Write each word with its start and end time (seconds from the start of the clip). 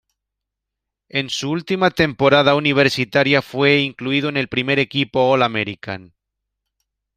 En 1.09 1.29
su 1.29 1.51
última 1.51 1.91
temporada 1.91 2.55
universitaria 2.55 3.43
fue 3.43 3.81
incluido 3.81 4.29
en 4.29 4.37
el 4.37 4.47
primer 4.47 4.79
equipo 4.79 5.31
All-American. 5.31 6.15